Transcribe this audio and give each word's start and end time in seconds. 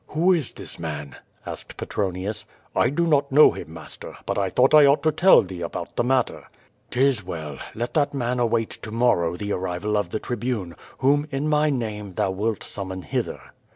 "Who 0.07 0.31
is 0.33 0.53
this 0.53 0.79
man?" 0.79 1.17
asked 1.45 1.77
Petronius. 1.77 2.47
"I 2.75 2.89
do 2.89 3.05
not 3.05 3.31
know 3.31 3.51
him, 3.51 3.71
master, 3.71 4.17
but 4.25 4.35
I 4.35 4.49
thought 4.49 4.73
I 4.73 4.87
ought 4.87 5.03
to 5.03 5.11
tell 5.11 5.43
thee 5.43 5.61
about 5.61 5.95
the 5.95 6.03
matter."" 6.03 6.47
'Tis 6.89 7.23
well. 7.23 7.59
Let 7.75 7.93
that 7.93 8.11
man 8.11 8.39
await 8.39 8.71
to 8.71 8.91
morrow 8.91 9.37
the 9.37 9.51
arrival 9.53 9.95
of 9.95 10.09
the 10.09 10.19
Tribune, 10.19 10.75
wliom 11.01 11.27
in 11.31 11.47
my 11.47 11.69
name 11.69 12.15
thou 12.15 12.31
wilt 12.31 12.63
summon 12.63 13.03
hither." 13.03 13.39